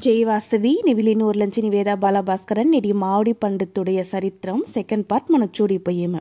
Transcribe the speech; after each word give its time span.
ஜெய்வாசவி 0.00 0.70
நிவிலினூர் 0.84 1.36
லஞ்சி 1.36 1.60
நிவேதா 1.62 1.94
பாலபாஸ்கரன் 1.94 2.68
நெடி 2.68 2.92
மாவடி 2.92 3.34
பண்டத்துடைய 3.44 4.00
சரித்திரம் 4.00 4.64
second 4.68 5.04
part 5.10 5.32
మనం 5.32 5.48
చూడిపోయాము. 5.60 6.20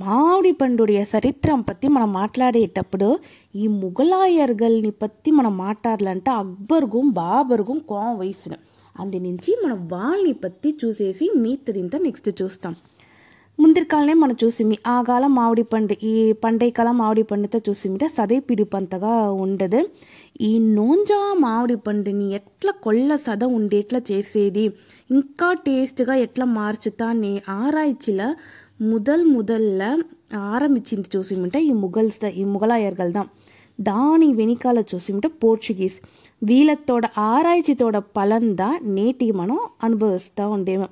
మామిడి 0.00 0.52
పండుడియ 0.52 1.00
చరిత్రం 1.02 1.60
పత్తి 1.60 1.88
మనం 1.88 2.12
మాట్లాడేటప్పుడు 2.12 3.18
ఈ 3.54 3.66
ముగలాయర్గల్ని 3.66 4.90
పత్తి 4.90 5.30
మనం 5.30 5.58
మాట్లాడాలంటే 5.58 6.30
అక్బర్గం 6.30 7.10
బాబర్గం 7.10 7.78
కోం 7.78 8.18
వయసును. 8.18 8.56
అందు 9.00 9.16
నుంచి 9.16 9.56
మనం 9.64 9.88
వాళ్ళని 9.88 10.32
పత్తి 10.32 10.78
చూసేసి 10.84 11.30
మిగతాదింతా 11.36 11.98
నెక్స్ట్ 11.98 12.42
చూస్తాం. 12.42 12.76
ಮುಂದಿನ 13.62 13.84
మనం 14.14 14.36
చూసిమి 14.42 14.76
ఆ 14.86 15.02
కాలం 15.02 15.32
ಪಂಡೆ 15.72 15.94
ಈ 16.10 16.32
ಪಂಡೆ 16.42 16.66
ಕಾಲ 16.70 16.88
ಮಾವಿಡಿ 16.92 17.22
ಪಂಡೆ 17.22 17.46
ಅಂತ 17.48 17.58
చూసిమిటే 17.68 18.06
సదే 18.08 18.40
పిడిపంతగా 18.40 19.14
ఉండదు. 19.44 19.80
ఈ 20.40 20.58
నోంజా 20.76 21.18
మామిడి 21.44 21.76
పండుని 21.86 22.26
ఎట్లా 22.38 22.72
కొళ్ళ 22.84 23.16
సద 23.16 23.44
ఉండి 23.58 23.76
ఎట్లా 23.76 24.00
చేసేది 24.10 24.64
ఇంకా 25.10 25.52
టేస్ట్గా 25.66 26.14
ఎట్లా 26.14 26.44
మార్చుతా 26.44 27.08
అనే 27.08 27.32
ఆరాయిచ్చిల 27.48 28.22
ముదల్ 28.82 29.24
ముదల్ల 29.24 29.82
ఆరంభించింది 30.52 31.08
చూసిమంటే 31.16 31.60
ఈ 31.62 31.72
ముగల్స్ 31.84 32.18
ఈ 32.42 32.44
ముగలాయర్గల్ 32.54 33.12
దాం 33.12 33.28
దాని 33.80 34.32
వెనకాల 34.32 34.78
చూసిమంటే 34.94 35.28
పోర్చుగీస్. 35.42 36.00
వీళ్ళతోడ 36.42 37.04
ఆరాయిచితోడ 37.18 37.96
పలందా 38.16 38.70
నేటి 38.96 39.30
మనం 39.32 39.58
అనుభవిస్తూ 39.84 40.44
ఉండేము. 40.50 40.88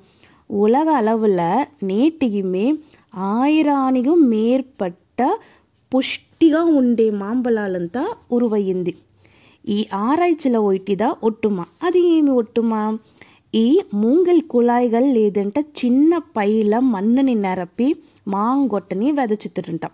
உலக 0.49 0.89
அளவில் 0.91 1.41
நேட்டிக்குமே 1.83 2.65
ఆయిరానిగు 3.13 4.15
మేర్పట్ట 4.15 5.21
పుష్టిగా 5.91 6.63
ఉండే 6.63 7.09
మాంబలాలంతా 7.09 8.03
ఉరువయ్యింది 8.31 8.93
ఈ 9.65 9.85
ఆరాయిచల 9.93 10.57
ఒయిటిద 10.57 11.03
ఒట్టుమ 11.23 11.63
అది 11.83 12.01
ఏమి 12.07 12.31
ఒట్టుమ 12.31 12.73
ఈ 13.53 13.81
మూంగల్ 13.93 14.41
కుళాయిగల్ 14.41 15.07
లేదంటే 15.13 15.61
చిన్న 15.61 16.21
పైల 16.35 16.79
మన్నుని 16.79 17.35
నెరపి 17.35 17.87
మాంగొట్టని 18.27 19.11
వెదచుతుంటాం 19.11 19.93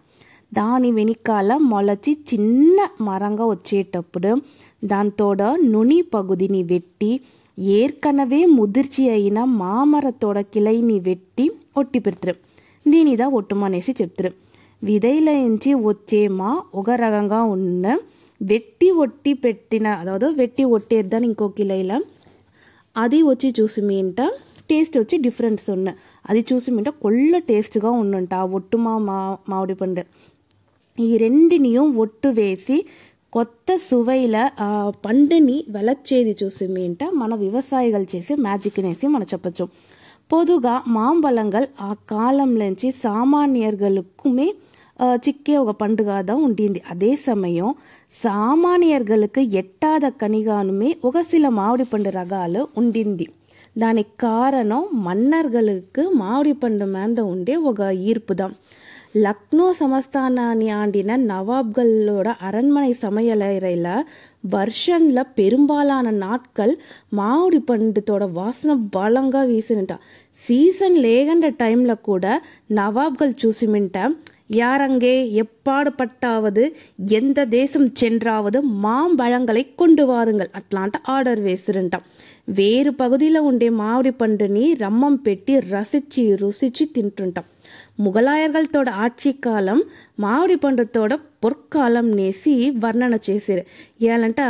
దాని 0.54 0.92
వెనకాల 0.92 1.58
మొలచి 1.58 2.12
చిన్న 2.34 2.88
మరంగా 3.02 3.46
వచ్చేటప్పుడు 3.46 4.32
దాంతోడ 4.84 5.44
నుని 5.64 6.02
పగుదిని 6.14 6.64
వెట్టి 6.64 7.12
ஏற்கனவே 7.58 8.46
முதிர்ச்சி 8.46 9.04
అయిన 9.10 9.44
మామరతోడ 9.44 10.40
కిలైని 10.40 11.00
వెట్టి 11.00 11.46
ఒట్టి 11.78 12.00
పెడతారు 12.00 12.40
దీనిద 12.86 13.24
ఒట్టుమనేసి 13.34 13.92
చెప్తారు 14.02 14.32
విధైలోంచి 14.82 15.72
వచ్చే 15.84 16.28
మా 16.28 16.50
ఒక 16.74 16.90
రకంగా 17.00 17.40
ఉన్న 17.44 17.86
వెట్టి 18.42 18.90
ఒట్టి 18.98 19.34
పెట్టిన 19.34 19.88
అదావదో 19.88 20.30
వెట్టి 20.32 20.64
ఒట్టేద్దాను 20.64 21.26
ఇంకో 21.26 21.48
కిలైల 21.50 21.94
అది 22.96 23.20
వచ్చి 23.24 23.50
చూసిమేంట 23.60 24.22
టేస్ట్ 24.70 24.96
వచ్చి 24.98 25.18
డిఫరెన్స్ 25.18 25.66
ఉన్న 25.70 25.90
అది 26.26 26.42
చూసిమేంట 26.52 26.90
కొల్ల 27.02 27.38
టేస్ట్గా 27.40 27.90
ఉండంట 27.90 28.34
ఆ 28.34 28.46
ఒట్టు 28.52 28.78
మా 28.78 28.94
మామిడి 29.50 29.74
పండు 29.74 30.04
ఈ 30.98 31.18
రెండినియం 31.18 31.98
ఒట్టు 31.98 32.28
వేసి 32.28 32.78
కొత్త 33.36 33.70
సువైల 33.78 34.36
పంటని 35.06 35.56
వెలచ్చేది 35.70 36.34
చూసి 36.42 36.66
ఏంట 36.80 37.04
మన 37.14 37.34
వ్యవసాయగాలు 37.36 38.08
చేసే 38.16 38.34
మ్యాజిక్ 38.36 38.78
అనేసి 38.80 39.06
మనం 39.08 39.28
చెప్పచ్చు 39.34 39.66
பொதுவாக 40.32 40.82
மாம்பழங்கள் 40.88 41.68
ஆக்காலம்லంచి 41.82 42.90
சாமானியர்களுக்குமே 43.02 44.48
சிக்கே 45.24 45.56
ஒரு 45.58 45.74
பண்டுகா 45.82 46.18
தான் 46.24 46.44
உண்டியது 46.44 46.82
அதே 46.90 47.12
சமயம் 47.24 47.74
సామాన్యர்களுக்கு 48.20 49.42
எட்டாத 49.56 50.14
கனிగానుమే 50.22 50.92
ఒక 51.04 51.22
சில 51.24 51.50
మామిడి 51.50 51.84
పండు 51.84 52.12
రకాలు 52.12 52.62
ఉండింది 52.76 53.28
దానికి 53.76 54.14
కారణం 54.20 54.82
మన్నర్గలకు 55.04 56.04
మామిడి 56.16 56.54
పండు 56.54 56.86
మీద 56.86 57.20
ఉండే 57.28 57.56
ఒక 57.66 57.82
ఈర్పుదాం 58.06 58.54
லக்னோ 59.17 59.67
சமஸ்தானானி 59.81 60.69
ஆண்டின 60.73 61.17
நவாப்களோட 61.27 62.29
அரண்மனை 62.41 62.93
சமையலறையில் 63.03 63.89
வருஷனில் 64.51 65.31
பெரும்பாலான 65.35 66.11
நாட்கள் 66.17 66.75
மாவுடி 67.17 67.61
பண்டத்தோட 67.65 68.27
வாசனை 68.33 68.77
பலங்கா 68.97 69.43
வீசினுட்டான் 69.45 70.05
சீசன் 70.37 70.99
லேகண்ட 70.99 71.49
டைமில் 71.59 72.03
கூட 72.03 72.27
நவாப்கள் 72.75 73.35
చూసిమింట 73.45 73.99
யாரங்கே 74.55 75.13
எப்பாடுபட்டாவது 75.43 76.63
எந்த 77.11 77.45
தேசம் 77.51 77.89
சென்றாவது 77.93 78.59
மாம்பழங்களை 78.83 79.63
கொண்டு 79.75 80.05
வாருங்கள் 80.07 80.51
అట్లాంటి 80.53 80.99
ఆర్డర్ 81.09 81.41
వేసిరంటాం 81.41 82.03
వేరు 82.49 82.93
పగుదిలో 82.93 83.41
ఉండే 83.43 83.69
మామిడి 83.75 84.13
పండుని 84.13 84.65
రమ్మం 84.75 85.15
పెట్టి 85.17 85.55
రసిచి 85.71 86.25
రుసిచి 86.37 86.87
తింటుంటాం 86.93 87.47
ముఘలాయర్గలతోడ 87.98 88.90
ఆర్చీ 88.98 89.32
కాలం 89.40 89.78
మామిడి 90.20 90.56
పండుతోడ 90.56 91.14
பொற்காலம்னே 91.44 92.28
சி 92.32 92.54
வர்ணனை 92.80 93.20
చేశారు 93.30 93.64
ஏலంట 94.06 94.42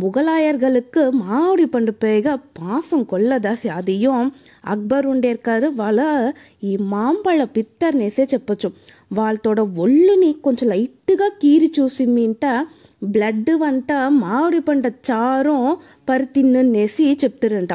முகலாயர்களுக்கு 0.00 1.02
மாவடி 1.20 1.66
பண்டு 1.66 1.92
பேக 2.02 2.36
பாசம் 2.58 3.04
கொள்ளதாசி 3.04 3.68
அதையும் 3.68 4.28
அக்பர் 4.64 5.06
ఉండేర్కారు 5.06 5.68
వాళ్ళ 5.76 6.00
ఈ 6.62 6.72
మాంపళ్ళ 6.86 7.44
పిత్తర్నేసే 7.56 8.26
చెప్పొచ్చు 8.34 8.70
వాళ్ళతోడ 9.12 9.60
ఒళ్ళుని 9.78 10.30
కొంచెం 10.44 10.68
లైట్గా 10.68 11.28
కీరి 11.38 11.70
చూసి 11.78 12.06
మీంట 12.10 12.44
బ్లడ్ 13.08 13.52
వంట 13.60 13.92
మామిడి 14.18 14.60
పంట 14.60 14.86
చారం 15.10 15.60
పరితిన్నునేసి 16.08 17.06
చెప్తారంట 17.22 17.74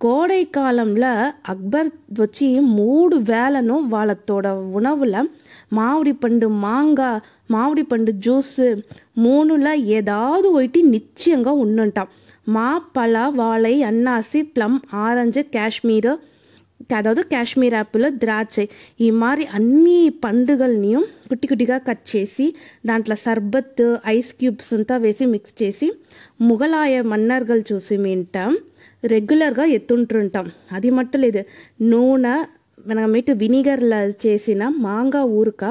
కోడై 0.00 0.42
కాలంలో 0.54 1.10
అక్బర్ 1.48 1.88
వచ్చి 2.20 2.46
మూడు 2.70 3.16
వేలను 3.28 3.76
వాళ్ళతోడ 3.88 4.46
ఉణవుల 4.78 5.16
మామిడి 5.72 6.12
పండు 6.12 6.46
మాంగా 6.62 7.10
మామిడి 7.50 7.82
పండు 7.82 8.12
జ్యూస్ 8.18 8.54
మూనుల 9.16 9.68
ఏదాదు 9.90 10.48
ఒకటి 10.52 10.82
నిశ్చయంగా 10.88 11.52
ఉండుంటాం 11.58 12.08
మా 12.46 12.68
పళ 12.96 13.16
వాళై 13.34 13.76
అన్నాసి 13.82 14.42
ప్లమ్ 14.54 14.78
ఆరెంజ్ 15.00 15.40
కాశ్మీర్ 15.54 16.12
అதாவது 16.90 17.22
కాశ్మీర్ 17.32 17.74
యాపిల్ 17.74 18.06
ద్రాక్ష 18.18 18.60
ఈ 19.00 19.08
మాదిరి 19.16 19.44
అన్ని 19.54 20.00
పండుగల్ని 20.24 20.92
కుట్టి 21.28 21.46
కుట్టిగా 21.46 21.76
కట్ 21.88 22.04
చేసి 22.12 22.46
దాంట్లో 22.86 23.16
సర్బత్ 23.24 23.82
ఐస్ 24.08 24.32
క్యూబ్స్ 24.32 24.72
అంతా 24.74 24.96
వేసి 24.96 25.24
మిక్స్ 25.26 25.54
చేసి 25.62 25.88
ముగలాయ 26.40 27.02
మన్నర్గలు 27.02 27.64
చూసి 27.72 27.96
మింటాం 27.96 28.52
రెగ్యులర్గా 29.02 29.64
ఎత్తుంటుంటాం 29.70 30.46
అది 30.72 30.90
మట్టు 30.90 31.18
లేదు 31.18 31.42
నూనె 31.82 32.36
మనమేటు 32.86 33.32
వినిగర్ల 33.32 33.94
చేసిన 34.26 34.62
మాంగా 34.80 35.22
ఊరుక 35.32 35.64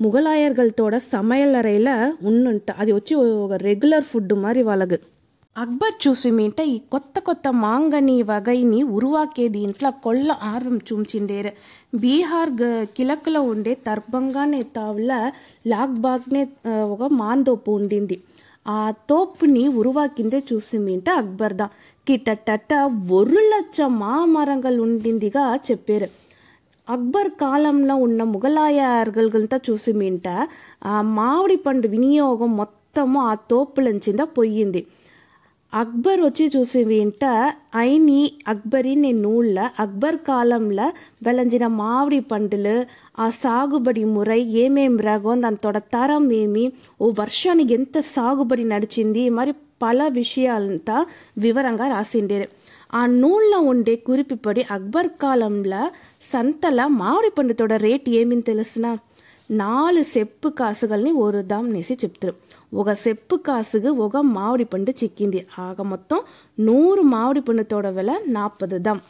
முகலாயர்கள்தோட 0.00 0.94
சமையலறையில் 1.12 1.92
ఉండుంటా 2.24 2.72
అది 2.78 2.92
వచ్చి 2.92 3.14
ఒక 3.44 3.54
రెగ్యులర్ 3.62 4.04
ఫుడ్ 4.04 4.34
మరి 4.38 4.62
வழகு 4.62 4.98
అక్బర్ 5.56 5.94
చూసి 6.04 6.30
మీంట 6.30 6.60
ఈ 6.68 6.78
కొత్త 6.88 7.18
కొత్త 7.20 7.48
మాంగని 7.56 8.16
వగైని 8.22 8.80
ఉరువాకే 8.92 9.44
దీంట్లో 9.48 9.90
కొల్ల 10.02 10.30
ఆర్వం 10.42 10.76
చూంచిండేరు 10.88 11.52
బీహార్ 11.94 12.52
కిలక్లో 12.96 13.40
ఉండే 13.42 13.72
తర్బంగానే 13.86 14.60
తావుల 14.74 15.12
లాక్బాగ్నే 15.66 16.42
ఒక 16.86 17.08
మాందోపు 17.12 17.70
ఉండింది 17.70 18.18
ఆ 18.68 18.90
తోపుని 18.90 19.68
ఉరువాకిందే 19.68 20.44
చూసి 20.52 20.78
మీంట 20.78 21.10
అక్బర్ 21.10 21.54
దా 21.54 21.66
కిటటట 22.06 22.72
ఒరు 23.10 23.40
లక్ష 23.52 23.80
మామరంగల్ 23.80 24.80
ఉండిందిగా 24.80 25.56
చెప్పారు. 25.70 26.08
అక్బర్ 26.88 27.28
కాలంలో 27.28 27.94
ఉన్న 27.96 28.22
ముగలాయర్గల్గంతా 28.22 29.60
చూసిమింట 29.70 30.26
ఆ 30.84 31.02
మామిడి 31.02 31.56
పండు 31.56 31.88
వినియోగం 31.88 32.56
మొత్తము 32.56 33.20
ఆ 33.20 33.34
తోపులంచింద 33.34 34.20
పోయింది. 34.38 34.86
అక్బర్ 35.76 36.20
వచ్చి 36.20 36.44
చూసి 36.46 36.80
వింటే 36.84 37.30
ఐని 37.82 38.18
అక్బరిని 38.48 39.10
నూళ్ళ 39.16 39.56
అక్బర్ 39.78 40.18
కాలంలో 40.28 40.86
వెలంజిన 41.26 41.64
మామిడి 41.78 42.20
పంటలు 42.30 42.76
ఆ 43.18 43.26
సాగుబడి 43.38 44.04
మురై 44.12 44.38
ఏమేం 44.62 44.94
రగో 45.06 45.32
దానితోడ 45.42 45.78
తరం 45.94 46.26
ఏమి 46.38 46.64
ఓ 47.00 47.08
వర్షానికి 47.18 47.74
ఎంత 47.74 48.02
సాగుబడి 48.12 48.66
నడిచింది 48.66 49.24
మరి 49.30 49.54
పల 49.80 50.02
విషయాలంతా 50.14 50.96
వివరంగా 51.38 51.88
రాసిండేరు 51.88 52.48
ఆ 52.92 53.02
నూళ్ళ 53.14 53.52
ఉండే 53.70 53.94
కురిపిపడి 54.06 54.62
అక్బర్ 54.70 55.10
కాలంలో 55.22 55.82
సంతల 56.26 56.80
మామిడి 56.96 57.32
పండుతోడ 57.38 57.72
రేట్ 57.82 58.08
ఏమని 58.16 58.44
తెలుసునా 58.44 58.92
నాలుగు 59.50 60.02
సెప్పు 60.02 60.48
కాసుగల్ని 60.48 61.12
ఓరుదాం 61.12 61.64
అనేసి 61.64 61.94
చెప్తారు. 61.94 62.34
ఒక 62.74 62.92
సెప్పు 62.92 63.36
కాసుకు 63.36 63.88
ఒక 63.88 64.16
మామిడి 64.16 64.64
పండు 64.64 64.90
చిక్కింది. 64.90 65.46
ఆగ 65.58 65.82
మొత్తం 65.82 66.20
నూరు 66.60 67.02
మామిడి 67.02 67.40
పండుతోడ 67.40 67.86
వెల 67.86 68.20
నాపదు 68.26 68.78
దాం 68.78 69.00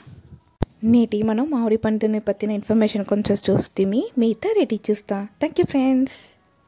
నేటి 0.85 1.23
మనం 1.23 1.51
మామిడి 1.51 1.77
పండుని 1.77 2.21
పత్తిన 2.21 2.51
ఇన్ఫర్మేషన్ 2.51 3.05
కొంచెం 3.05 3.37
చూస్తే 3.51 3.85
మిగతా 4.19 4.49
రెడీ 4.53 4.81
చూస్తాం 4.91 5.25
థ్యాంక్ 5.25 5.61
యూ 5.61 5.67
ఫ్రెండ్స్ 5.67 6.36